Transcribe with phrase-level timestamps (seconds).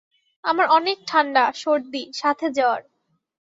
[0.43, 2.79] আমার অনেক ঠান্ডা, সর্দি সাথে জ্বর।